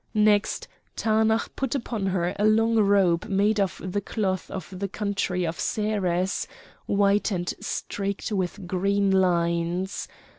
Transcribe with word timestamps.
Next 0.15 0.67
Taanach 0.95 1.55
put 1.55 1.75
upon 1.75 2.07
her 2.07 2.35
a 2.39 2.43
long 2.43 2.75
robe 2.77 3.25
made 3.29 3.59
of 3.59 3.79
the 3.85 4.01
cloth 4.01 4.49
of 4.49 4.73
the 4.79 4.87
country 4.87 5.45
of 5.45 5.59
Seres, 5.59 6.47
white 6.87 7.29
and 7.29 7.53
streaked 7.61 8.31
with 8.31 8.65
green 8.65 9.11
lines. 9.11 10.07